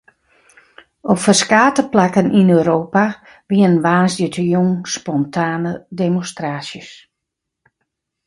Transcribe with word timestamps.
Op 1.11 1.19
ferskate 1.25 1.83
plakken 1.93 2.27
yn 2.39 2.49
Europa 2.59 3.03
wiene 3.51 3.77
woansdeitejûn 3.85 4.71
spontane 4.95 5.71
demonstraasjes. 6.01 6.89